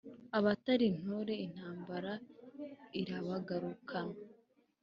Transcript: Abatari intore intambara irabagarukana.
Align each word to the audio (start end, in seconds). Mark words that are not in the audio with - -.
Abatari 0.37 0.85
intore 0.93 1.33
intambara 1.45 2.11
irabagarukana. 3.01 4.17